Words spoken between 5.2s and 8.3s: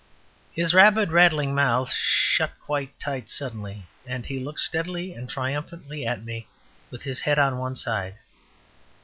triumphantly at me, with his head on one side.